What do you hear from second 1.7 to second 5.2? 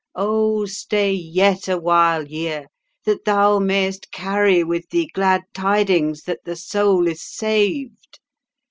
while, Year, that thou mayest carry with thee